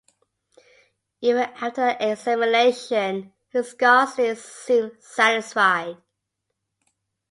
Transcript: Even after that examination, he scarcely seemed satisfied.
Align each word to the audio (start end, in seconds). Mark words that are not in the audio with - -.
Even 1.21 1.43
after 1.57 1.81
that 1.85 2.01
examination, 2.01 3.31
he 3.51 3.61
scarcely 3.61 4.33
seemed 4.33 4.93
satisfied. 4.99 5.97